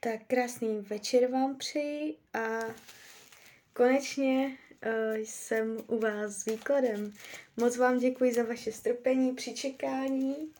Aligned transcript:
Tak 0.00 0.20
krásný 0.26 0.80
večer 0.80 1.30
vám 1.30 1.56
přeji 1.56 2.16
a 2.34 2.60
konečně 3.72 4.58
uh, 4.86 5.16
jsem 5.16 5.84
u 5.86 5.98
vás 5.98 6.32
s 6.32 6.44
výkladem. 6.44 7.12
Moc 7.56 7.76
vám 7.76 7.98
děkuji 7.98 8.34
za 8.34 8.42
vaše 8.42 8.72
strpení 8.72 9.34
při 9.34 9.54
čekání 9.54 10.52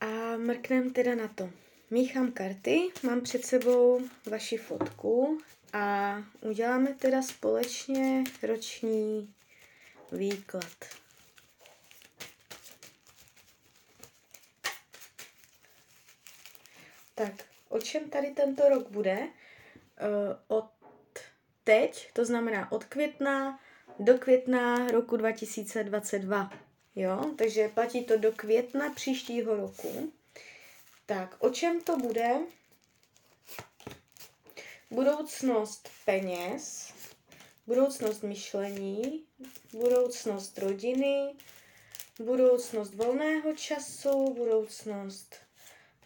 a 0.00 0.36
mrknem 0.36 0.92
teda 0.92 1.14
na 1.14 1.28
to. 1.28 1.50
Míchám 1.90 2.32
karty, 2.32 2.88
mám 3.02 3.20
před 3.20 3.44
sebou 3.44 4.00
vaši 4.26 4.56
fotku 4.56 5.38
a 5.72 6.16
uděláme 6.40 6.94
teda 6.94 7.22
společně 7.22 8.24
roční 8.42 9.34
výklad. 10.12 10.84
Tak, 17.14 17.55
o 17.68 17.80
čem 17.80 18.10
tady 18.10 18.30
tento 18.30 18.68
rok 18.68 18.90
bude? 18.90 19.18
Uh, 19.18 19.28
od 20.48 20.70
teď, 21.64 22.12
to 22.12 22.24
znamená 22.24 22.72
od 22.72 22.84
května 22.84 23.60
do 23.98 24.18
května 24.18 24.88
roku 24.88 25.16
2022. 25.16 26.50
Jo, 26.96 27.34
takže 27.38 27.68
platí 27.68 28.04
to 28.04 28.16
do 28.16 28.32
května 28.32 28.92
příštího 28.94 29.56
roku. 29.56 30.12
Tak, 31.06 31.36
o 31.38 31.50
čem 31.50 31.80
to 31.80 31.96
bude? 31.96 32.36
Budoucnost 34.90 35.88
peněz, 36.04 36.92
budoucnost 37.66 38.22
myšlení, 38.22 39.24
budoucnost 39.72 40.58
rodiny, 40.58 41.34
budoucnost 42.18 42.94
volného 42.94 43.54
času, 43.54 44.34
budoucnost 44.34 45.36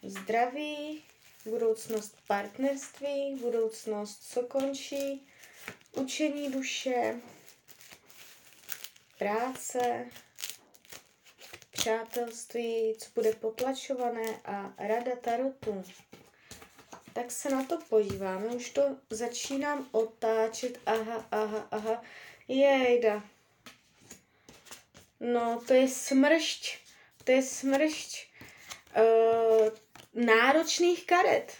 zdraví, 0.02 1.04
budoucnost 1.44 2.16
partnerství, 2.26 3.36
budoucnost, 3.40 4.22
co 4.32 4.42
končí, 4.42 5.26
učení 5.92 6.50
duše, 6.50 7.20
práce, 9.18 10.06
přátelství, 11.70 12.96
co 12.98 13.10
bude 13.14 13.32
potlačované 13.32 14.40
a 14.44 14.74
rada 14.78 15.16
tarotu. 15.20 15.84
Tak 17.12 17.30
se 17.30 17.50
na 17.50 17.64
to 17.64 17.78
podíváme, 17.88 18.46
už 18.46 18.70
to 18.70 18.96
začínám 19.10 19.88
otáčet, 19.92 20.78
aha, 20.86 21.28
aha, 21.30 21.68
aha, 21.70 22.02
jejda. 22.48 23.24
No, 25.20 25.60
to 25.66 25.74
je 25.74 25.88
smršť, 25.88 26.78
to 27.24 27.32
je 27.32 27.42
smršť. 27.42 28.30
Uh, 28.96 29.89
náročných 30.14 31.06
karet. 31.06 31.52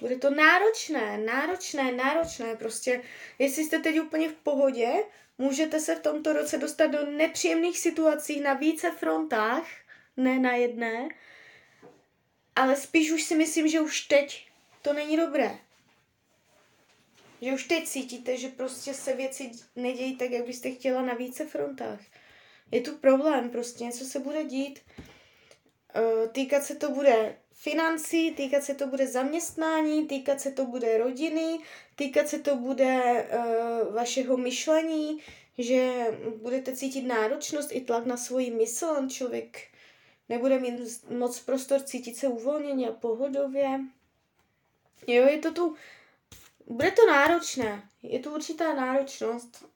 Bude 0.00 0.16
to 0.18 0.30
náročné, 0.30 1.18
náročné, 1.18 1.92
náročné. 1.92 2.56
Prostě, 2.56 3.02
jestli 3.38 3.64
jste 3.64 3.78
teď 3.78 4.00
úplně 4.00 4.28
v 4.28 4.34
pohodě, 4.34 4.92
můžete 5.38 5.80
se 5.80 5.94
v 5.94 6.00
tomto 6.00 6.32
roce 6.32 6.58
dostat 6.58 6.86
do 6.86 7.06
nepříjemných 7.06 7.78
situací 7.78 8.40
na 8.40 8.54
více 8.54 8.90
frontách, 8.90 9.66
ne 10.16 10.38
na 10.38 10.52
jedné, 10.52 11.08
ale 12.56 12.76
spíš 12.76 13.10
už 13.10 13.22
si 13.22 13.36
myslím, 13.36 13.68
že 13.68 13.80
už 13.80 14.00
teď 14.00 14.48
to 14.82 14.92
není 14.92 15.16
dobré. 15.16 15.58
Že 17.42 17.52
už 17.52 17.64
teď 17.64 17.88
cítíte, 17.88 18.36
že 18.36 18.48
prostě 18.48 18.94
se 18.94 19.12
věci 19.12 19.50
nedějí 19.76 20.16
tak, 20.16 20.30
jak 20.30 20.46
byste 20.46 20.70
chtěla 20.70 21.02
na 21.02 21.14
více 21.14 21.46
frontách. 21.46 22.00
Je 22.70 22.80
tu 22.80 22.96
problém, 22.96 23.50
prostě 23.50 23.84
něco 23.84 24.04
se 24.04 24.18
bude 24.18 24.44
dít. 24.44 24.80
Eh, 25.94 26.28
týkat 26.28 26.64
se 26.64 26.74
to 26.74 26.90
bude 26.90 27.36
financí, 27.62 28.30
týkat 28.30 28.64
se 28.64 28.74
to 28.74 28.86
bude 28.86 29.06
zaměstnání, 29.06 30.06
týkat 30.06 30.40
se 30.40 30.52
to 30.52 30.66
bude 30.66 30.98
rodiny, 30.98 31.58
týkat 31.94 32.28
se 32.28 32.38
to 32.38 32.56
bude 32.56 33.26
uh, 33.28 33.94
vašeho 33.94 34.36
myšlení, 34.36 35.20
že 35.58 35.92
budete 36.36 36.76
cítit 36.76 37.02
náročnost 37.02 37.72
i 37.72 37.80
tlak 37.80 38.06
na 38.06 38.16
svoji 38.16 38.50
mysl, 38.50 39.08
člověk 39.08 39.58
nebude 40.28 40.58
mít 40.58 41.10
moc 41.10 41.40
prostor 41.40 41.80
cítit 41.80 42.16
se 42.16 42.28
uvolněně 42.28 42.88
a 42.88 42.92
pohodově. 42.92 43.80
Jo, 45.06 45.26
je 45.26 45.38
to 45.38 45.52
tu, 45.52 45.76
bude 46.66 46.90
to 46.90 47.06
náročné, 47.06 47.88
je 48.02 48.18
tu 48.18 48.34
určitá 48.34 48.74
náročnost, 48.74 49.66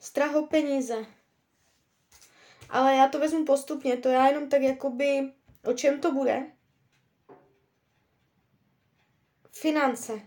strach 0.00 0.34
o 0.34 0.46
peníze. 0.46 1.06
Ale 2.70 2.94
já 2.94 3.08
to 3.08 3.18
vezmu 3.18 3.44
postupně, 3.44 3.96
to 3.96 4.08
já 4.08 4.28
jenom 4.28 4.48
tak 4.48 4.62
jakoby, 4.62 5.32
o 5.64 5.72
čem 5.72 6.00
to 6.00 6.12
bude, 6.12 6.55
Finance. 9.60 10.20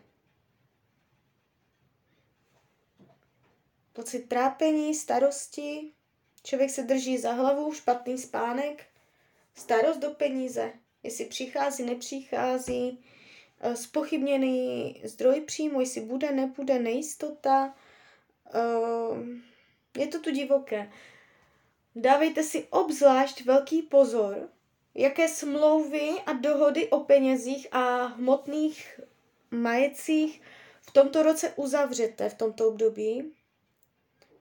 Pocit 3.94 4.29
trápení, 4.29 4.95
starosti, 4.95 5.94
člověk 6.44 6.69
se 6.69 6.84
drží 6.84 7.17
za 7.17 7.31
hlavu, 7.31 7.73
špatný 7.73 8.18
spánek, 8.18 8.85
starost 9.56 9.97
do 9.97 10.09
peníze, 10.12 10.73
jestli 11.03 11.25
přichází, 11.25 11.84
nepřichází, 11.84 13.03
spochybněný 13.75 15.01
eh, 15.03 15.07
zdroj 15.07 15.41
příjmu, 15.41 15.79
jestli 15.79 16.01
bude, 16.01 16.31
nebude, 16.31 16.79
nejistota. 16.79 17.75
Eh, 18.53 20.00
je 20.00 20.07
to 20.07 20.19
tu 20.19 20.31
divoké. 20.31 20.91
Dávejte 21.95 22.44
si 22.44 22.68
obzvlášť 22.69 23.45
velký 23.45 23.81
pozor, 23.81 24.50
jaké 24.95 25.28
smlouvy 25.28 26.09
a 26.25 26.34
dohody 26.34 26.89
o 26.89 27.00
penězích 27.00 27.68
a 27.72 28.06
hmotných 28.06 29.00
majetcích 29.52 30.42
v 30.82 30.92
tomto 30.92 31.24
roce 31.24 31.54
uzavřete 31.56 32.30
v 32.30 32.34
tomto 32.34 32.68
období, 32.68 33.32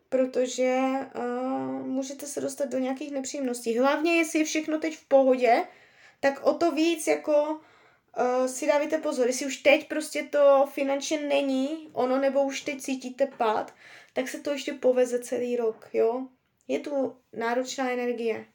protože 0.09 0.79
uh, 1.15 1.87
můžete 1.87 2.27
se 2.27 2.41
dostat 2.41 2.69
do 2.69 2.79
nějakých 2.79 3.11
nepříjemností. 3.11 3.79
Hlavně, 3.79 4.17
jestli 4.17 4.39
je 4.39 4.45
všechno 4.45 4.79
teď 4.79 4.97
v 4.97 5.05
pohodě, 5.05 5.65
tak 6.21 6.47
o 6.47 6.55
to 6.55 6.73
víc 6.73 7.07
jako 7.07 7.53
uh, 7.53 8.47
si 8.47 8.67
dávajte 8.67 8.99
pozor. 8.99 9.27
Jestli 9.27 9.47
už 9.47 9.57
teď 9.57 9.89
prostě 9.89 10.23
to 10.23 10.69
finančně 10.73 11.21
není 11.21 11.89
ono, 11.93 12.19
nebo 12.19 12.43
už 12.43 12.61
teď 12.61 12.81
cítíte 12.81 13.27
pád, 13.27 13.75
tak 14.13 14.29
se 14.29 14.41
to 14.41 14.51
ještě 14.51 14.73
poveze 14.73 15.19
celý 15.19 15.57
rok, 15.57 15.89
jo. 15.93 16.27
Je 16.69 16.79
tu 16.79 17.17
náročná 17.33 17.91
energie. 17.91 18.47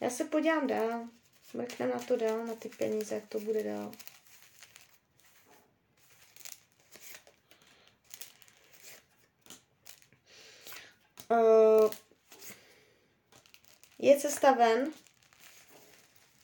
Já 0.00 0.10
se 0.10 0.24
podívám 0.24 0.66
dál. 0.66 1.08
Mrkne 1.54 1.86
na 1.86 1.98
to 1.98 2.16
dál, 2.16 2.46
na 2.46 2.54
ty 2.54 2.68
peníze, 2.68 3.14
jak 3.14 3.26
to 3.28 3.40
bude 3.40 3.62
dál. 3.62 3.92
Je 14.02 14.16
cesta 14.16 14.52
ven, 14.52 14.92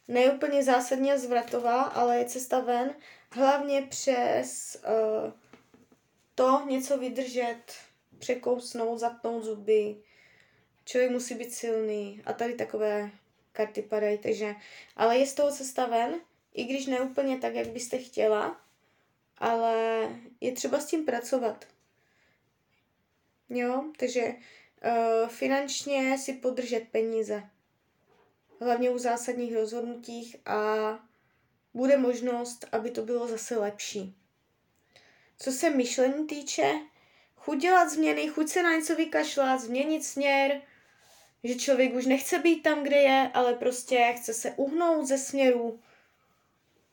neúplně 0.09 0.65
zásadně 0.65 1.19
zvratová, 1.19 1.83
ale 1.83 2.19
je 2.19 2.25
cesta 2.25 2.61
ven, 2.61 2.94
hlavně 3.31 3.83
přes 3.83 4.77
uh, 4.84 5.33
to 6.34 6.62
něco 6.69 6.99
vydržet, 6.99 7.62
překousnout, 8.19 8.99
zatnout 8.99 9.45
zuby. 9.45 9.97
Člověk 10.84 11.11
musí 11.11 11.34
být 11.34 11.55
silný 11.55 12.22
a 12.27 12.33
tady 12.33 12.55
takové 12.55 13.11
karty 13.53 13.83
padají, 13.83 14.19
takže, 14.19 14.55
ale 14.97 15.19
je 15.19 15.27
z 15.27 15.34
toho 15.34 15.53
cesta 15.53 15.87
ven, 15.87 16.15
i 16.55 16.65
když 16.65 16.87
neúplně 16.87 17.39
tak, 17.39 17.55
jak 17.55 17.66
byste 17.66 17.99
chtěla, 17.99 18.61
ale 19.39 20.09
je 20.41 20.53
třeba 20.53 20.81
s 20.81 20.87
tím 20.87 21.05
pracovat. 21.05 21.65
Jo, 23.49 23.84
takže 23.99 24.34
finančně 25.29 26.19
si 26.19 26.33
podržet 26.33 26.83
peníze. 26.91 27.43
Hlavně 28.61 28.91
u 28.91 28.99
zásadních 28.99 29.55
rozhodnutích 29.55 30.37
a 30.47 30.59
bude 31.75 31.97
možnost, 31.97 32.65
aby 32.72 32.91
to 32.91 33.03
bylo 33.03 33.28
zase 33.28 33.59
lepší. 33.59 34.15
Co 35.39 35.53
se 35.53 35.71
myšlení 35.71 36.27
týče, 36.27 36.72
chuť 37.37 37.59
dělat 37.59 37.89
změny, 37.89 38.28
chuť 38.28 38.49
se 38.49 38.63
na 38.63 38.72
něco 38.72 38.97
vykašlat, 38.97 39.60
změnit 39.60 40.05
směr, 40.05 40.63
že 41.45 41.55
člověk 41.55 41.95
už 41.95 42.07
nechce 42.07 42.39
být 42.39 42.63
tam, 42.63 42.83
kde 42.83 42.97
je, 42.97 43.31
ale 43.34 43.55
prostě 43.55 44.15
chce 44.16 44.34
se 44.34 44.51
uhnout 44.57 45.07
ze 45.07 45.19
směru, 45.19 45.81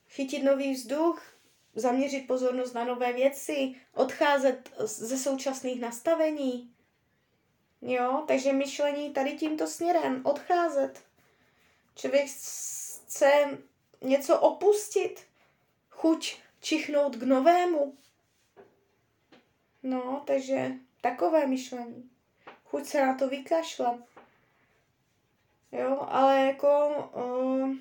chytit 0.07 0.43
nový 0.43 0.73
vzduch, 0.73 1.23
zaměřit 1.75 2.27
pozornost 2.27 2.73
na 2.73 2.83
nové 2.83 3.13
věci, 3.13 3.75
odcházet 3.93 4.69
ze 4.79 5.17
současných 5.17 5.81
nastavení. 5.81 6.72
Jo, 7.85 8.23
takže 8.27 8.53
myšlení 8.53 9.13
tady 9.13 9.37
tímto 9.37 9.67
směrem, 9.67 10.21
odcházet. 10.25 11.03
Člověk 11.95 12.25
chce 12.27 13.57
něco 14.01 14.39
opustit, 14.39 15.23
chuť 15.89 16.37
čichnout 16.61 17.15
k 17.15 17.23
novému. 17.23 17.97
No, 19.83 20.23
takže 20.27 20.71
takové 21.01 21.47
myšlení. 21.47 22.09
Chuť 22.65 22.85
se 22.85 23.05
na 23.05 23.17
to 23.17 23.29
vykašlat. 23.29 23.99
Jo, 25.71 26.07
ale 26.09 26.45
jako 26.45 26.89
uh, 27.15 27.75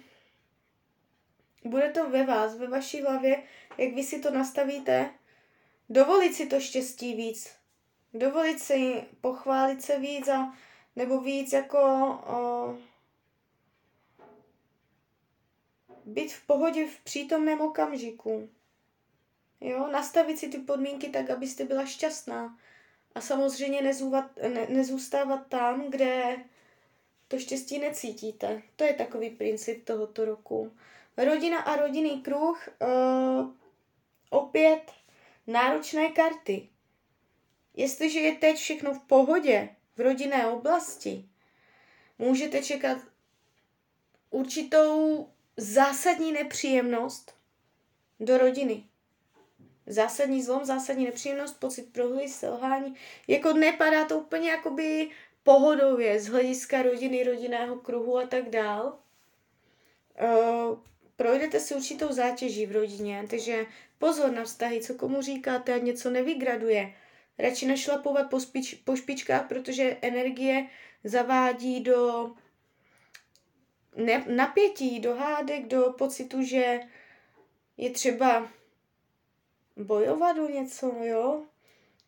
bude 1.64 1.90
to 1.90 2.10
ve 2.10 2.26
vás, 2.26 2.56
ve 2.56 2.66
vaší 2.66 3.02
hlavě, 3.02 3.42
jak 3.78 3.94
vy 3.94 4.02
si 4.02 4.20
to 4.20 4.30
nastavíte, 4.30 5.10
dovolit 5.88 6.34
si 6.34 6.46
to 6.46 6.60
štěstí 6.60 7.14
víc, 7.14 7.61
dovolit 8.14 8.60
si 8.60 9.04
pochválit 9.20 9.82
se 9.82 9.98
víc 9.98 10.28
a 10.28 10.54
nebo 10.96 11.20
víc 11.20 11.52
jako 11.52 11.78
o, 12.26 12.78
být 16.04 16.32
v 16.32 16.46
pohodě 16.46 16.86
v 16.86 17.00
přítomném 17.00 17.60
okamžiku. 17.60 18.48
Jo, 19.60 19.88
nastavit 19.92 20.38
si 20.38 20.48
ty 20.48 20.58
podmínky 20.58 21.08
tak, 21.08 21.30
abyste 21.30 21.64
byla 21.64 21.86
šťastná. 21.86 22.58
A 23.14 23.20
samozřejmě 23.20 23.82
nezůvat, 23.82 24.24
ne, 24.36 24.66
nezůstávat 24.68 25.46
tam, 25.46 25.90
kde 25.90 26.36
to 27.28 27.38
štěstí 27.38 27.78
necítíte. 27.78 28.62
To 28.76 28.84
je 28.84 28.94
takový 28.94 29.30
princip 29.30 29.84
tohoto 29.84 30.24
roku. 30.24 30.72
Rodina 31.16 31.60
a 31.60 31.76
rodinný 31.76 32.22
kruh, 32.22 32.68
uh, 32.82 33.50
opět 34.30 34.92
náročné 35.46 36.08
karty. 36.08 36.68
Jestliže 37.76 38.20
je 38.20 38.34
teď 38.34 38.56
všechno 38.56 38.94
v 38.94 39.00
pohodě 39.00 39.68
v 39.96 40.00
rodinné 40.00 40.46
oblasti, 40.46 41.24
můžete 42.18 42.62
čekat 42.62 42.98
určitou 44.30 45.28
zásadní 45.56 46.32
nepříjemnost 46.32 47.34
do 48.20 48.38
rodiny. 48.38 48.84
Zásadní 49.86 50.42
zlom, 50.42 50.64
zásadní 50.64 51.04
nepříjemnost, 51.04 51.60
pocit 51.60 51.92
prohly, 51.92 52.28
selhání. 52.28 52.94
Jako 53.28 53.52
nepadá 53.52 54.04
to 54.04 54.18
úplně 54.18 54.50
jakoby 54.50 55.10
pohodově 55.42 56.20
z 56.20 56.26
hlediska 56.26 56.82
rodiny, 56.82 57.24
rodinného 57.24 57.76
kruhu 57.76 58.18
a 58.18 58.26
tak 58.26 58.50
dál. 58.50 58.98
Uh, 60.22 60.78
projdete 61.16 61.60
si 61.60 61.74
určitou 61.74 62.12
zátěží 62.12 62.66
v 62.66 62.72
rodině, 62.72 63.26
takže 63.30 63.66
pozor 63.98 64.32
na 64.32 64.44
vztahy, 64.44 64.80
co 64.80 64.94
komu 64.94 65.22
říkáte, 65.22 65.74
ať 65.74 65.82
něco 65.82 66.10
nevygraduje. 66.10 66.94
Radši 67.38 67.66
našlapovat 67.66 68.30
po, 68.30 68.40
spič, 68.40 68.74
po 68.74 68.96
špičkách, 68.96 69.48
protože 69.48 69.96
energie 70.02 70.66
zavádí 71.04 71.80
do 71.80 72.30
ne, 73.96 74.24
napětí, 74.28 75.00
do 75.00 75.14
hádek, 75.14 75.66
do 75.66 75.94
pocitu, 75.98 76.42
že 76.42 76.80
je 77.76 77.90
třeba 77.90 78.48
bojovat 79.76 80.38
o 80.38 80.48
něco, 80.48 80.94
jo. 81.00 81.42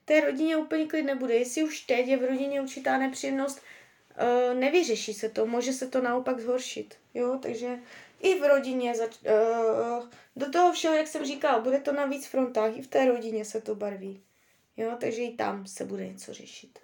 Té 0.04 0.20
rodině 0.20 0.56
úplně 0.56 0.86
klid 0.86 1.02
nebude. 1.02 1.34
Jestli 1.34 1.64
už 1.64 1.80
teď 1.80 2.06
je 2.06 2.16
v 2.16 2.24
rodině 2.24 2.60
určitá 2.60 2.98
nepříjemnost, 2.98 3.60
uh, 3.60 4.60
nevyřeší 4.60 5.14
se 5.14 5.28
to, 5.28 5.46
může 5.46 5.72
se 5.72 5.88
to 5.88 6.00
naopak 6.00 6.40
zhoršit, 6.40 6.94
jo. 7.14 7.38
Takže 7.42 7.78
i 8.20 8.40
v 8.40 8.48
rodině, 8.48 8.94
zač- 8.94 9.18
uh, 9.22 10.08
do 10.36 10.50
toho 10.50 10.72
všeho, 10.72 10.94
jak 10.94 11.06
jsem 11.06 11.24
říkala, 11.24 11.60
bude 11.60 11.80
to 11.80 11.92
na 11.92 12.06
víc 12.06 12.26
frontách, 12.26 12.76
i 12.76 12.82
v 12.82 12.86
té 12.86 13.06
rodině 13.06 13.44
se 13.44 13.60
to 13.60 13.74
barví, 13.74 14.22
jo. 14.76 14.96
Takže 15.00 15.22
i 15.22 15.36
tam 15.36 15.66
se 15.66 15.84
bude 15.84 16.08
něco 16.08 16.34
řešit. 16.34 16.78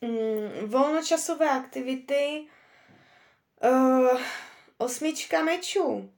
Mm, 0.00 0.68
volnočasové 0.68 1.50
aktivity, 1.50 2.46
Uh, 3.64 4.20
osmička 4.78 5.42
mečů. 5.42 6.12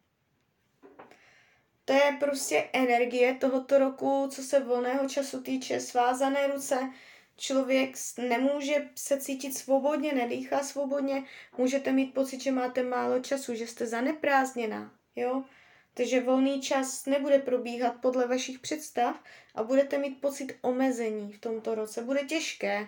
To 1.85 1.93
je 1.93 2.17
prostě 2.21 2.69
energie 2.73 3.35
tohoto 3.35 3.79
roku, 3.79 4.29
co 4.31 4.43
se 4.43 4.61
volného 4.61 5.09
času 5.09 5.43
týče. 5.43 5.81
Svázané 5.81 6.47
ruce, 6.47 6.91
člověk 7.37 7.97
nemůže 8.19 8.89
se 8.95 9.21
cítit 9.21 9.57
svobodně, 9.57 10.13
nedýchá 10.13 10.63
svobodně, 10.63 11.25
můžete 11.59 11.93
mít 11.93 12.15
pocit, 12.15 12.41
že 12.41 12.51
máte 12.51 12.83
málo 12.83 13.21
času, 13.21 13.55
že 13.55 13.67
jste 13.67 13.87
zaneprázdněná, 13.87 14.93
jo? 15.17 15.45
Takže 15.95 16.21
volný 16.21 16.61
čas 16.61 17.07
nebude 17.07 17.39
probíhat 17.39 17.95
podle 18.03 18.27
vašich 18.27 18.59
představ 18.59 19.23
a 19.55 19.63
budete 19.63 19.99
mít 19.99 20.21
pocit 20.21 20.59
omezení 20.63 21.33
v 21.33 21.39
tomto 21.39 21.75
roce. 21.75 22.03
Bude 22.03 22.21
těžké, 22.21 22.87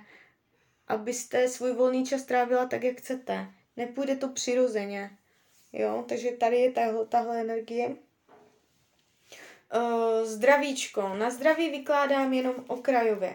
abyste 0.89 1.49
svůj 1.49 1.73
volný 1.73 2.07
čas 2.07 2.23
trávila 2.23 2.67
tak, 2.67 2.85
jak 2.85 2.97
chcete. 2.97 3.47
Nepůjde 3.77 4.17
to 4.17 4.29
přirozeně. 4.29 5.11
Jo, 5.73 6.05
takže 6.09 6.31
tady 6.31 6.57
je 6.57 6.73
tahle, 6.73 7.07
tahle 7.07 7.41
energie. 7.41 7.89
Uh, 7.89 7.97
zdravíčko. 10.25 11.15
Na 11.15 11.31
zdraví 11.31 11.71
vykládám 11.71 12.33
jenom 12.33 12.55
okrajově. 12.67 13.35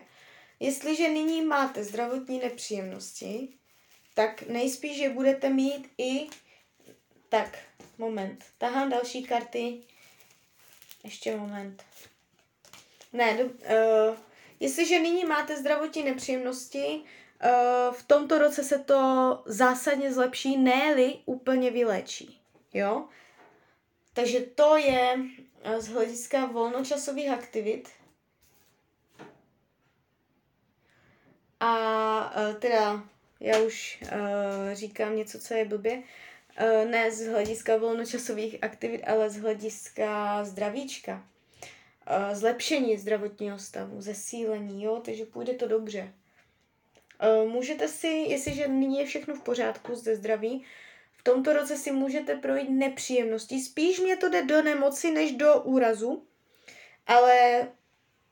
Jestliže 0.59 1.09
nyní 1.09 1.41
máte 1.41 1.83
zdravotní 1.83 2.39
nepříjemnosti, 2.39 3.50
tak 4.13 4.41
nejspíš 4.41 4.97
je 4.97 5.09
budete 5.09 5.50
mít 5.50 5.91
i... 5.97 6.27
Tak, 7.31 7.57
moment. 7.98 8.45
Tahám 8.57 8.89
další 8.89 9.24
karty. 9.24 9.81
Ještě 11.04 11.36
moment. 11.36 11.83
Ne, 13.13 13.38
do, 13.38 13.45
uh, 13.45 14.18
jestliže 14.60 15.00
nyní 15.00 15.25
máte 15.25 15.57
zdravotní 15.57 16.04
nepříjemnosti, 16.04 17.04
Eh, 17.44 17.92
v 17.92 18.04
tomto 18.04 18.38
roce 18.38 18.63
se 18.63 18.80
to 18.80 19.44
zásadně 19.45 20.13
zlepší, 20.13 20.57
ne 20.57 20.95
úplně 21.25 21.72
vylečí. 21.72 22.42
Jo? 22.74 23.07
Takže 24.13 24.39
to 24.39 24.77
je 24.77 25.18
eh, 25.63 25.81
z 25.81 25.88
hlediska 25.88 26.45
volnočasových 26.45 27.30
aktivit. 27.30 27.89
A 31.60 32.36
uh, 32.36 32.54
teda 32.56 33.04
já 33.39 33.60
už 33.60 34.04
uh, 34.04 34.74
říkám 34.74 35.16
něco, 35.16 35.39
co 35.39 35.54
je 35.54 35.66
blbě. 35.66 35.98
Uh, 35.98 36.04
ne 36.86 37.12
z 37.12 37.28
hlediska 37.28 37.78
volnočasových 37.78 38.58
aktivit, 38.62 39.04
ale 39.04 39.30
z 39.30 39.38
hlediska 39.38 40.44
zdravíčka. 40.44 41.28
Uh, 42.10 42.36
zlepšení 42.36 42.98
zdravotního 42.98 43.60
stavu, 43.60 44.02
zesílení, 44.02 44.84
jo, 44.84 45.02
takže 45.06 45.25
půjde 45.25 45.54
to 45.54 45.68
dobře. 45.68 46.13
Eh, 47.22 47.48
můžete 47.48 47.88
si, 47.88 48.08
jestliže 48.08 48.68
nyní 48.68 49.00
je 49.00 49.06
všechno 49.06 49.36
v 49.36 49.42
pořádku 49.42 49.96
zde 49.96 50.16
zdraví, 50.16 50.63
v 51.18 51.24
tomto 51.24 51.54
roce 51.54 51.78
si 51.78 51.92
můžete 51.92 52.36
projít 52.36 52.69
nepříjemnosti. 52.69 53.62
Spíš 53.62 54.00
mě 54.00 54.18
to 54.18 54.30
jde 54.30 54.44
do 54.44 54.62
nemoci, 54.62 55.12
než 55.12 55.31
do 55.31 55.62
úrazu, 55.62 56.24
ale 57.08 57.68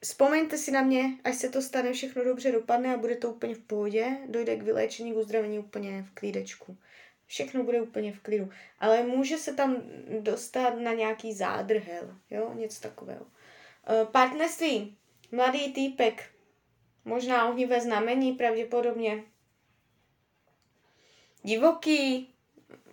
vzpomeňte 0.03 0.57
si 0.57 0.71
na 0.71 0.81
mě, 0.81 1.03
až 1.23 1.35
se 1.35 1.49
to 1.49 1.61
stane, 1.61 1.93
všechno 1.93 2.23
dobře 2.23 2.51
dopadne 2.51 2.93
a 2.93 2.97
bude 2.97 3.15
to 3.15 3.31
úplně 3.31 3.55
v 3.55 3.59
pohodě, 3.59 4.17
dojde 4.27 4.55
k 4.55 4.63
vyléčení, 4.63 5.13
k 5.13 5.17
uzdravení 5.17 5.59
úplně 5.59 6.03
v 6.03 6.11
klídečku. 6.13 6.77
Všechno 7.29 7.63
bude 7.63 7.81
úplně 7.81 8.13
v 8.13 8.19
klidu. 8.19 8.49
Ale 8.79 9.03
může 9.03 9.37
se 9.37 9.53
tam 9.53 9.75
dostat 10.19 10.69
na 10.79 10.93
nějaký 10.93 11.33
zádrhel, 11.33 12.15
jo, 12.29 12.53
něco 12.53 12.81
takového. 12.81 13.21
Uh, 13.21 14.11
partnerství. 14.11 14.97
Mladý 15.31 15.73
týpek, 15.73 16.23
Možná 17.05 17.49
ohnivé 17.49 17.81
znamení 17.81 18.33
pravděpodobně. 18.33 19.23
Divoký, 21.43 22.33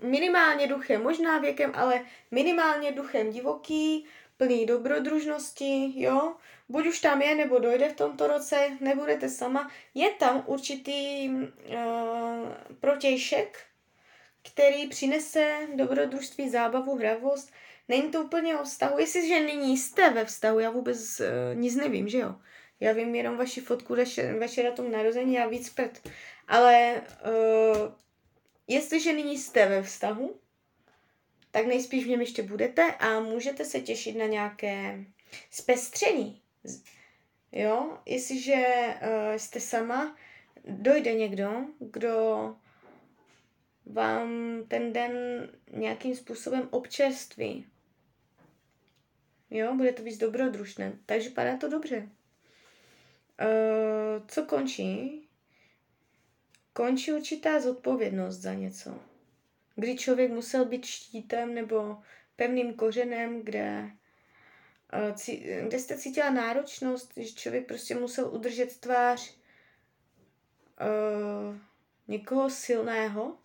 minimálně 0.03 0.67
duchem, 0.67 1.03
možná 1.03 1.39
věkem, 1.39 1.73
ale 1.75 2.05
minimálně 2.31 2.93
duchem 2.93 3.31
divoký, 3.31 4.07
plný 4.37 4.67
dobrodružnosti, 4.67 6.03
jo. 6.03 6.35
Buď 6.69 6.87
už 6.87 7.01
tam 7.01 7.23
je, 7.23 7.35
nebo 7.35 7.59
dojde 7.59 7.89
v 7.89 7.97
tomto 7.97 8.27
roce, 8.27 8.77
nebudete 8.81 9.29
sama. 9.29 9.71
Je 9.95 10.11
tam 10.11 10.45
určitý 10.47 11.29
uh, 11.29 11.45
protějšek, 12.81 13.66
který 14.53 14.89
přinese 14.89 15.59
dobrodružství, 15.75 16.51
zábavu, 16.51 16.97
hravost. 16.97 17.53
Není 17.89 18.11
to 18.11 18.23
úplně 18.23 18.57
o 18.59 18.65
vztahu. 18.65 18.99
Jestliže 18.99 19.41
nyní 19.41 19.77
jste 19.77 20.11
ve 20.11 20.25
vztahu, 20.25 20.59
já 20.59 20.71
vůbec 20.71 21.21
uh, 21.21 21.27
nic 21.61 21.77
nevím, 21.77 22.09
že 22.09 22.19
jo. 22.19 22.35
Já 22.81 22.93
vím 22.93 23.15
jenom 23.15 23.37
vaši 23.37 23.61
fotku, 23.61 23.97
vaše, 23.97 24.39
vaše 24.39 24.63
datum 24.63 24.93
narození 24.93 25.39
a 25.39 25.47
víc 25.47 25.71
pet. 25.71 26.09
Ale 26.49 27.03
uh, 27.25 27.93
jestliže 28.69 29.13
nyní 29.13 29.39
jste 29.39 29.67
ve 29.67 29.83
vztahu, 29.83 30.41
tak 31.51 31.67
nejspíš 31.67 32.05
v 32.05 32.09
něm 32.09 32.21
ještě 32.21 32.43
budete 32.43 32.93
a 32.93 33.21
můžete 33.21 33.65
se 33.65 33.81
těšit 33.81 34.17
na 34.17 34.27
nějaké 34.27 35.05
zpestření. 35.51 36.43
Jo, 37.53 37.99
jestliže 38.07 38.65
uh, 39.03 39.37
jste 39.37 39.61
sama, 39.61 40.17
dojde 40.65 41.15
někdo, 41.15 41.51
kdo 41.79 42.55
vám 43.87 44.63
ten 44.69 44.93
den 44.93 45.13
nějakým 45.71 46.17
způsobem 46.17 46.69
občerství. 46.71 47.67
Jo, 49.51 49.75
bude 49.75 49.93
to 49.93 50.03
víc 50.03 50.19
dobrodružné, 50.19 50.93
takže 51.07 51.31
padá 51.31 51.57
to 51.57 51.69
dobře. 51.69 52.09
Uh, 53.41 54.27
co 54.29 54.45
končí? 54.45 55.23
Končí 56.73 57.13
určitá 57.13 57.61
zodpovědnost 57.61 58.37
za 58.37 58.55
něco. 58.55 59.01
Kdy 59.75 59.97
člověk 59.97 60.31
musel 60.31 60.65
být 60.65 60.85
štítem 60.85 61.55
nebo 61.55 61.99
pevným 62.37 62.75
kořenem, 62.75 63.43
kde, 63.43 63.91
uh, 64.93 65.69
kde 65.69 65.79
jste 65.79 65.99
cítila 65.99 66.31
náročnost, 66.31 67.13
že 67.17 67.33
člověk 67.33 67.67
prostě 67.67 67.95
musel 67.95 68.35
udržet 68.35 68.81
tvář 68.81 69.35
uh, 70.81 71.57
někoho 72.09 72.51
silného, 72.51 73.39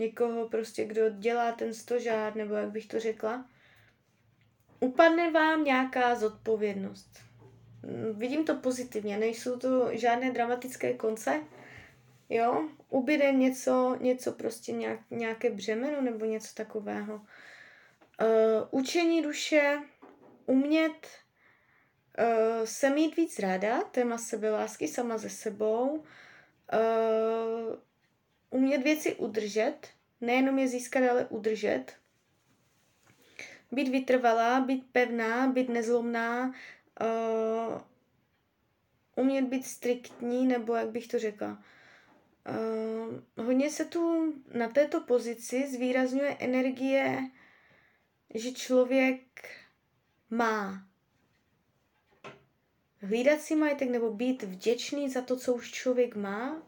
někoho 0.00 0.48
prostě, 0.48 0.84
kdo 0.84 1.10
dělá 1.10 1.52
ten 1.52 1.74
stožár, 1.74 2.36
nebo 2.36 2.54
jak 2.54 2.70
bych 2.70 2.86
to 2.86 3.00
řekla, 3.00 3.44
upadne 4.80 5.30
vám 5.30 5.64
nějaká 5.64 6.14
zodpovědnost. 6.14 7.18
Vidím 8.12 8.44
to 8.44 8.54
pozitivně, 8.54 9.18
nejsou 9.18 9.58
to 9.58 9.88
žádné 9.92 10.30
dramatické 10.30 10.94
konce, 10.94 11.40
jo, 12.28 12.68
ubyde 12.88 13.32
něco, 13.32 13.96
něco 14.00 14.32
prostě 14.32 14.72
nějak, 14.72 15.00
nějaké 15.10 15.50
břemeno 15.50 16.00
nebo 16.00 16.24
něco 16.24 16.54
takového. 16.54 17.14
Uh, 17.14 17.20
učení 18.70 19.22
duše, 19.22 19.82
umět 20.46 21.06
uh, 22.18 22.64
se 22.64 22.90
mít 22.90 23.16
víc 23.16 23.38
ráda, 23.38 23.82
téma 23.82 24.18
sebelásky 24.18 24.88
sama 24.88 25.18
ze 25.18 25.30
sebou, 25.30 25.88
uh, 25.88 26.04
umět 28.50 28.78
věci 28.82 29.14
udržet, 29.14 29.78
nejenom 30.20 30.58
je 30.58 30.68
získat, 30.68 31.10
ale 31.10 31.26
udržet, 31.26 31.84
být 33.72 33.88
vytrvalá, 33.88 34.60
být 34.60 34.86
pevná, 34.92 35.46
být 35.46 35.68
nezlomná, 35.68 36.54
uh, 37.00 37.80
umět 39.16 39.42
být 39.42 39.66
striktní, 39.66 40.46
nebo 40.46 40.74
jak 40.74 40.88
bych 40.88 41.08
to 41.08 41.18
řekla. 41.18 41.62
Uh, 42.48 43.44
hodně 43.46 43.70
se 43.70 43.84
tu 43.84 44.34
na 44.54 44.68
této 44.68 45.00
pozici 45.00 45.68
zvýrazňuje 45.68 46.36
energie, 46.40 47.30
že 48.34 48.52
člověk 48.52 49.48
má 50.30 50.86
hlídat 53.02 53.40
si 53.40 53.56
majetek 53.56 53.90
nebo 53.90 54.12
být 54.12 54.42
vděčný 54.42 55.10
za 55.10 55.22
to, 55.22 55.36
co 55.36 55.54
už 55.54 55.70
člověk 55.70 56.16
má. 56.16 56.62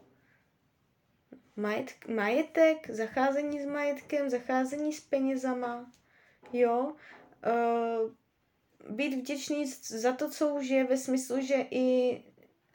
Majet, 1.55 2.07
majetek, 2.07 2.89
zacházení 2.89 3.61
s 3.61 3.65
majetkem, 3.65 4.29
zacházení 4.29 4.93
s 4.93 4.99
penězama, 4.99 5.91
jo. 6.53 6.95
Uh, 7.45 8.11
být 8.89 9.13
vděčný 9.13 9.65
za 9.81 10.13
to, 10.13 10.29
co 10.29 10.55
už 10.55 10.67
je 10.67 10.83
ve 10.83 10.97
smyslu, 10.97 11.41
že 11.41 11.55
i 11.71 12.19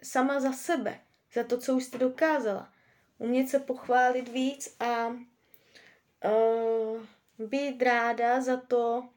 sama 0.02 0.40
za 0.40 0.52
sebe, 0.52 1.00
za 1.32 1.44
to, 1.44 1.58
co 1.58 1.76
už 1.76 1.84
jste 1.84 1.98
dokázala. 1.98 2.72
Umět 3.18 3.48
se 3.48 3.58
pochválit 3.58 4.28
víc 4.28 4.76
a 4.80 5.06
uh, 5.06 7.02
být 7.38 7.82
ráda 7.82 8.40
za 8.40 8.56
to, 8.56 9.08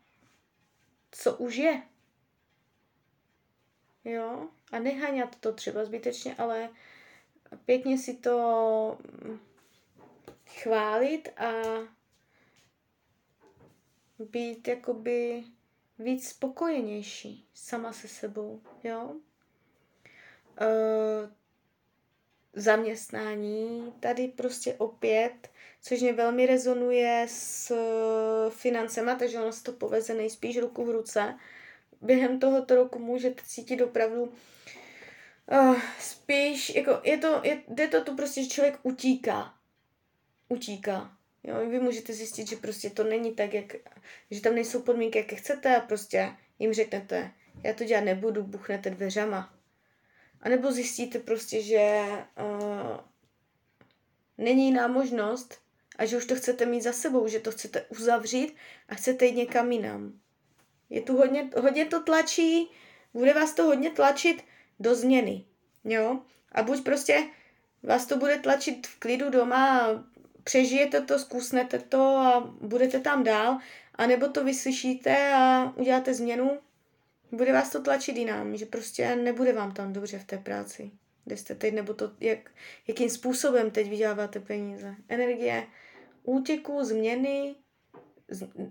co 1.12 1.36
už 1.36 1.56
je. 1.56 1.82
Jo? 4.06 4.50
A 4.72 4.80
nehaňat 4.80 5.36
to 5.36 5.54
třeba 5.54 5.86
zbytečně, 5.86 6.36
ale 6.36 6.70
pěkně 7.66 7.98
si 7.98 8.14
to 8.14 8.98
chválit 10.52 11.30
a 11.38 11.52
být 14.20 14.68
jakoby 14.68 15.44
víc 16.00 16.28
spokojenější 16.28 17.48
sama 17.54 17.94
se 17.94 18.08
sebou, 18.08 18.62
jo. 18.84 19.16
E, 20.62 21.42
zaměstnání, 22.54 23.94
tady 24.00 24.28
prostě 24.28 24.74
opět, 24.74 25.50
což 25.82 26.02
mě 26.02 26.14
velmi 26.14 26.46
rezonuje 26.46 27.26
s 27.30 27.76
financema, 28.50 29.16
takže 29.16 29.40
ono 29.40 29.52
se 29.52 29.64
to 29.64 29.72
poveze 29.72 30.14
nejspíš 30.14 30.58
ruku 30.58 30.86
v 30.86 30.90
ruce. 30.90 31.40
Během 32.02 32.40
tohoto 32.40 32.76
roku 32.76 33.00
můžete 33.00 33.42
cítit 33.46 33.82
opravdu 33.82 34.24
uh, 34.24 35.80
spíš, 36.00 36.76
jako 36.76 37.02
je 37.04 37.18
to, 37.18 37.42
je, 37.44 37.62
jde 37.68 37.88
to 37.88 38.04
tu 38.04 38.16
prostě, 38.16 38.44
že 38.44 38.50
člověk 38.50 38.80
utíká. 38.84 39.54
Utíká. 40.52 41.18
Jo, 41.44 41.70
vy 41.70 41.80
můžete 41.80 42.14
zjistit, 42.14 42.48
že 42.48 42.56
prostě 42.56 42.90
to 42.90 43.04
není 43.04 43.36
tak, 43.36 43.54
jak, 43.54 43.76
že 44.32 44.42
tam 44.42 44.56
nejsou 44.56 44.82
podmínky, 44.82 45.18
jaké 45.18 45.36
chcete 45.36 45.76
a 45.76 45.80
prostě 45.80 46.36
jim 46.60 46.74
řeknete, 46.74 47.32
já 47.64 47.74
to 47.74 47.84
dělat 47.84 48.04
nebudu, 48.04 48.44
buchnete 48.44 48.90
dveřama. 48.90 49.54
A 50.42 50.50
nebo 50.50 50.72
zjistíte 50.72 51.20
prostě, 51.20 51.62
že 51.62 52.02
uh, 52.40 52.98
není 54.38 54.66
jiná 54.66 54.88
možnost 54.88 55.62
a 55.98 56.06
že 56.06 56.18
už 56.18 56.26
to 56.26 56.36
chcete 56.36 56.66
mít 56.66 56.82
za 56.82 56.94
sebou, 56.94 57.28
že 57.28 57.40
to 57.40 57.52
chcete 57.52 57.82
uzavřít 57.82 58.56
a 58.90 58.96
chcete 58.96 59.26
jít 59.26 59.36
někam 59.36 59.72
jinam. 59.72 60.20
Je 60.90 61.02
tu 61.02 61.18
hodně, 61.18 61.50
hodně 61.62 61.86
to 61.86 62.04
tlačí, 62.04 62.72
bude 63.14 63.34
vás 63.34 63.54
to 63.54 63.64
hodně 63.64 63.90
tlačit 63.90 64.44
do 64.80 64.96
změny, 64.96 65.46
jo? 65.84 66.22
A 66.52 66.64
buď 66.64 66.84
prostě 66.84 67.28
vás 67.84 68.06
to 68.06 68.18
bude 68.18 68.40
tlačit 68.40 68.88
v 68.88 69.00
klidu 69.00 69.30
doma 69.30 69.80
a 69.80 70.04
přežijete 70.44 71.02
to, 71.02 71.20
zkusnete 71.20 71.80
to 71.80 72.18
a 72.18 72.54
budete 72.62 73.00
tam 73.00 73.24
dál, 73.24 73.58
anebo 73.96 74.28
to 74.28 74.44
vyslyšíte 74.44 75.34
a 75.34 75.74
uděláte 75.76 76.14
změnu, 76.14 76.60
bude 77.32 77.54
vás 77.54 77.72
to 77.72 77.82
tlačit 77.82 78.18
jinam, 78.18 78.58
že 78.58 78.66
prostě 78.66 79.16
nebude 79.16 79.54
vám 79.54 79.72
tam 79.72 79.94
dobře 79.94 80.20
v 80.20 80.26
té 80.26 80.38
práci, 80.38 80.92
kde 81.26 81.38
jste 81.38 81.56
teď, 81.56 81.74
nebo 81.74 81.94
to, 81.94 82.12
jak, 82.20 82.52
jakým 82.88 83.10
způsobem 83.10 83.72
teď 83.72 83.90
vyděláváte 83.90 84.40
peníze. 84.40 84.96
Energie 85.10 85.68
útěku, 86.24 86.84
změny, 86.84 87.56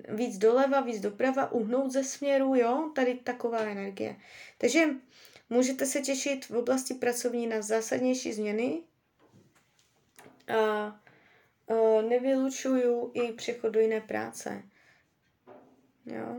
víc 0.08 0.38
doleva, 0.38 0.80
víc 0.80 1.00
doprava, 1.00 1.52
uhnout 1.52 1.92
ze 1.92 2.04
směru, 2.04 2.54
jo, 2.54 2.90
tady 2.94 3.14
taková 3.14 3.58
energie. 3.58 4.16
Takže 4.58 4.88
můžete 5.50 5.86
se 5.86 6.00
těšit 6.00 6.44
v 6.44 6.56
oblasti 6.56 6.94
pracovní 6.94 7.46
na 7.46 7.62
zásadnější 7.62 8.32
změny, 8.32 8.82
a 10.50 11.00
nevylučuju 12.08 13.10
i 13.14 13.32
přechod 13.32 13.68
do 13.68 13.80
jiné 13.80 14.00
práce. 14.00 14.62
Jo. 16.06 16.36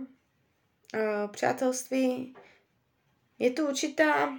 Uh, 0.94 1.32
přátelství 1.32 2.36
je 3.40 3.52
tu 3.52 3.68
určitá 3.68 4.38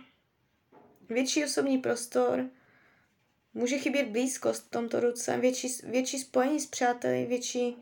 větší 1.08 1.44
osobní 1.44 1.78
prostor, 1.78 2.50
může 3.54 3.78
chybět 3.78 4.08
blízkost 4.08 4.66
v 4.66 4.70
tomto 4.70 5.00
roce, 5.00 5.36
větší, 5.36 5.68
větší 5.84 6.18
spojení 6.18 6.60
s 6.60 6.66
přáteli, 6.66 7.26
větší, 7.26 7.76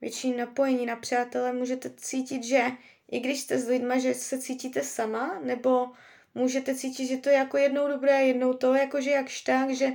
větší 0.00 0.36
napojení 0.36 0.86
na 0.86 0.96
přátele. 0.96 1.52
Můžete 1.52 1.90
cítit, 1.90 2.44
že 2.44 2.64
i 3.10 3.20
když 3.20 3.40
jste 3.40 3.58
s 3.58 3.68
lidma, 3.68 3.98
že 3.98 4.14
se 4.14 4.38
cítíte 4.38 4.82
sama, 4.82 5.40
nebo 5.44 5.88
můžete 6.34 6.74
cítit, 6.74 7.06
že 7.06 7.16
to 7.16 7.28
je 7.28 7.34
jako 7.34 7.56
jednou 7.56 7.88
dobré, 7.88 8.24
jednou 8.24 8.54
to, 8.54 8.74
jakože 8.74 9.10
jakž 9.10 9.40
tak, 9.40 9.70
že 9.70 9.92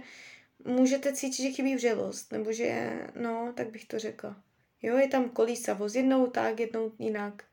můžete 0.65 1.13
cítit, 1.13 1.43
že 1.43 1.49
chybí 1.49 1.75
vřelost, 1.75 2.31
nebo 2.31 2.51
že, 2.51 2.91
no, 3.15 3.53
tak 3.55 3.69
bych 3.69 3.85
to 3.85 3.99
řekla. 3.99 4.35
Jo, 4.81 4.97
je 4.97 5.07
tam 5.07 5.29
kolísavost, 5.29 5.95
jednou 5.95 6.27
tak, 6.27 6.59
jednou 6.59 6.91
jinak. 6.99 7.43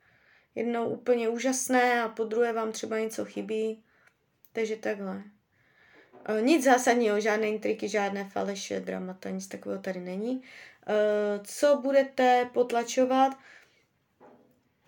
Jednou 0.54 0.88
úplně 0.88 1.28
úžasné 1.28 2.02
a 2.02 2.09
po 2.09 2.25
druhé 2.25 2.52
vám 2.52 2.73
třeba 2.73 2.99
něco 2.99 3.25
chybí. 3.25 3.85
Takže 4.52 4.76
takhle. 4.76 5.23
E, 6.25 6.42
nic 6.42 6.64
zásadního, 6.64 7.21
žádné 7.21 7.49
intriky, 7.49 7.88
žádné 7.88 8.25
faleše, 8.25 8.81
dramata, 8.81 9.31
nic 9.31 9.47
takového 9.47 9.83
tady 9.83 10.00
není. 10.00 10.42
E, 10.87 10.95
co 11.45 11.81
budete 11.83 12.50
potlačovat? 12.52 13.38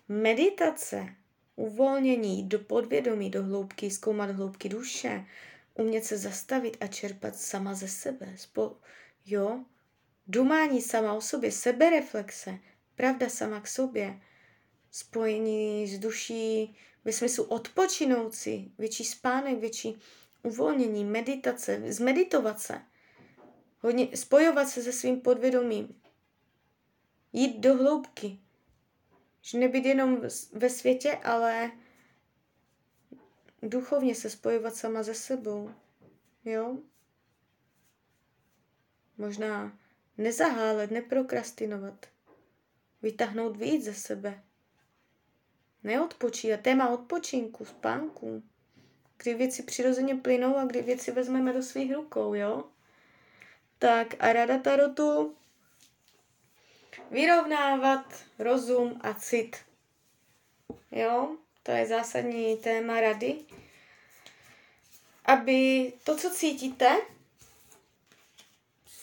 Meditace, 0.07 1.05
uvolnění 1.55 2.43
do 2.43 2.59
podvědomí, 2.59 3.29
do 3.29 3.43
hloubky, 3.43 3.91
zkoumat 3.91 4.29
hloubky 4.29 4.69
duše, 4.69 5.25
umět 5.75 6.05
se 6.05 6.17
zastavit 6.17 6.77
a 6.79 6.87
čerpat 6.87 7.35
sama 7.35 7.73
ze 7.73 7.87
sebe. 7.87 8.33
Spo, 8.37 8.77
jo, 9.25 9.65
dumání 10.27 10.81
sama 10.81 11.13
o 11.13 11.21
sobě, 11.21 11.51
sebereflexe, 11.51 12.59
pravda 12.95 13.29
sama 13.29 13.61
k 13.61 13.67
sobě, 13.67 14.21
spojení 14.91 15.87
s 15.87 15.99
duší 15.99 16.77
ve 17.05 17.11
smyslu 17.11 17.43
odpočinout 17.43 18.33
si, 18.35 18.71
větší 18.77 19.05
spánek, 19.05 19.59
větší 19.59 19.99
uvolnění, 20.43 21.05
meditace, 21.05 21.81
zmeditovat 21.93 22.59
se, 22.59 22.81
hodně 23.79 24.17
spojovat 24.17 24.69
se 24.69 24.83
se 24.83 24.91
svým 24.91 25.21
podvědomím, 25.21 26.01
jít 27.33 27.59
do 27.59 27.75
hloubky, 27.75 28.39
že 29.41 29.57
nebyt 29.57 29.85
jenom 29.85 30.21
ve 30.53 30.69
světě, 30.69 31.15
ale 31.23 31.71
duchovně 33.61 34.15
se 34.15 34.29
spojovat 34.29 34.75
sama 34.75 35.03
ze 35.03 35.13
sebou. 35.13 35.71
Jo? 36.45 36.77
Možná 39.17 39.77
nezahálet, 40.17 40.91
neprokrastinovat. 40.91 42.05
Vytáhnout 43.01 43.57
víc 43.57 43.85
ze 43.85 43.93
sebe. 43.93 44.43
Neodpočívat. 45.83 46.61
Téma 46.61 46.89
odpočinku, 46.89 47.65
spánku. 47.65 48.43
Kdy 49.17 49.33
věci 49.33 49.63
přirozeně 49.63 50.15
plynou 50.15 50.57
a 50.57 50.65
kdy 50.65 50.81
věci 50.81 51.11
vezmeme 51.11 51.53
do 51.53 51.63
svých 51.63 51.93
rukou, 51.93 52.33
jo? 52.33 52.63
Tak 53.79 54.15
a 54.19 54.33
rada 54.33 54.57
Tarotu 54.57 55.35
vyrovnávat 57.11 58.23
rozum 58.39 58.99
a 59.01 59.13
cit. 59.13 59.57
Jo? 60.91 61.37
To 61.65 61.71
je 61.71 61.85
zásadní 61.87 62.57
téma 62.57 63.01
rady. 63.01 63.35
Aby 65.25 65.93
to, 66.03 66.17
co 66.17 66.29
cítíte, 66.29 66.97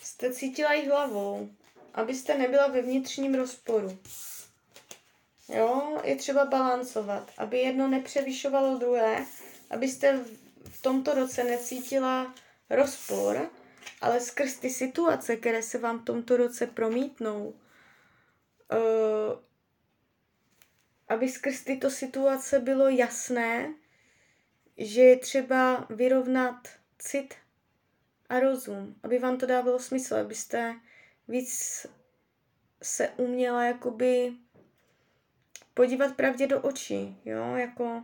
jste 0.02 0.32
cítila 0.32 0.72
i 0.72 0.86
hlavou. 0.86 1.48
abyste 1.94 2.38
nebyla 2.38 2.66
ve 2.68 2.82
vnitřním 2.82 3.34
rozporu. 3.34 3.98
Jo, 5.48 6.00
je 6.04 6.16
třeba 6.16 6.44
balancovat, 6.44 7.30
aby 7.38 7.58
jedno 7.58 7.88
nepřevyšovalo 7.88 8.78
druhé, 8.78 9.26
abyste 9.70 10.24
v 10.64 10.82
tomto 10.82 11.14
roce 11.14 11.44
necítila 11.44 12.34
rozpor, 12.70 13.50
ale 14.00 14.20
skrz 14.20 14.56
ty 14.56 14.70
situace, 14.70 15.36
které 15.36 15.62
se 15.62 15.78
vám 15.78 15.98
v 15.98 16.04
tomto 16.04 16.36
roce 16.36 16.66
promítnou, 16.66 17.54
uh, 18.72 19.38
aby 21.12 21.28
skrz 21.28 21.60
tyto 21.60 21.90
situace 21.90 22.60
bylo 22.60 22.88
jasné, 22.88 23.74
že 24.78 25.02
je 25.02 25.18
třeba 25.18 25.86
vyrovnat 25.90 26.68
cit 26.98 27.34
a 28.28 28.40
rozum, 28.40 28.94
aby 29.02 29.18
vám 29.18 29.38
to 29.38 29.46
dávalo 29.46 29.78
smysl, 29.78 30.14
abyste 30.14 30.74
víc 31.28 31.86
se 32.82 33.08
uměla 33.08 33.64
jakoby 33.64 34.32
podívat 35.74 36.16
pravdě 36.16 36.46
do 36.46 36.60
očí, 36.60 37.16
jo, 37.24 37.56
jako 37.56 38.02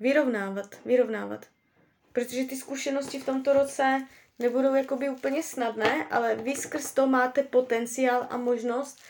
vyrovnávat, 0.00 0.80
vyrovnávat. 0.84 1.46
Protože 2.12 2.44
ty 2.44 2.56
zkušenosti 2.56 3.18
v 3.18 3.26
tomto 3.26 3.52
roce 3.52 4.06
nebudou 4.38 4.74
jakoby 4.74 5.10
úplně 5.10 5.42
snadné, 5.42 6.06
ale 6.06 6.34
vy 6.34 6.56
skrz 6.56 6.92
to 6.92 7.06
máte 7.06 7.42
potenciál 7.42 8.26
a 8.30 8.36
možnost 8.36 9.00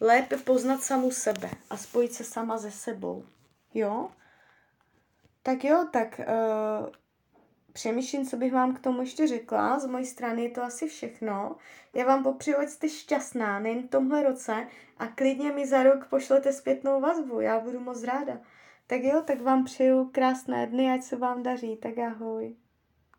lépe 0.00 0.36
poznat 0.36 0.82
samu 0.82 1.10
sebe 1.10 1.50
a 1.70 1.76
spojit 1.76 2.12
se 2.12 2.24
sama 2.24 2.58
se 2.58 2.70
sebou. 2.70 3.24
Jo? 3.74 4.10
Tak 5.42 5.64
jo, 5.64 5.88
tak 5.92 6.20
uh, 6.20 6.88
přemýšlím, 7.72 8.26
co 8.26 8.36
bych 8.36 8.52
vám 8.52 8.74
k 8.74 8.80
tomu 8.80 9.00
ještě 9.00 9.26
řekla. 9.26 9.78
Z 9.78 9.86
mojej 9.86 10.06
strany 10.06 10.42
je 10.42 10.50
to 10.50 10.62
asi 10.62 10.88
všechno. 10.88 11.56
Já 11.94 12.06
vám 12.06 12.22
popřeju, 12.22 12.58
ať 12.58 12.68
jste 12.68 12.88
šťastná, 12.88 13.58
nejen 13.58 13.82
v 13.82 13.90
tomhle 13.90 14.22
roce 14.22 14.66
a 14.98 15.06
klidně 15.06 15.52
mi 15.52 15.66
za 15.66 15.82
rok 15.82 16.06
pošlete 16.08 16.52
zpětnou 16.52 17.00
vazbu, 17.00 17.40
já 17.40 17.60
budu 17.60 17.80
moc 17.80 18.02
ráda. 18.02 18.40
Tak 18.86 19.02
jo, 19.02 19.22
tak 19.26 19.40
vám 19.40 19.64
přeju 19.64 20.10
krásné 20.12 20.66
dny, 20.66 20.92
ať 20.92 21.02
se 21.02 21.16
vám 21.16 21.42
daří, 21.42 21.76
tak 21.76 21.98
ahoj. 21.98 22.56